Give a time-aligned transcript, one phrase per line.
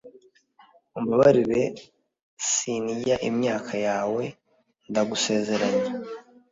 [0.91, 1.61] mumbabarire
[2.49, 4.23] sinzaryaimyaka yawe
[4.89, 5.89] ndagusezeranya